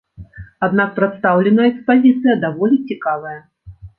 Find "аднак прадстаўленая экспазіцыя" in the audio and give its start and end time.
0.67-2.35